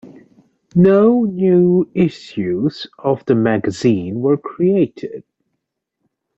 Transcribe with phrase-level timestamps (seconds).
[0.73, 5.23] No new issues of the magazine were created.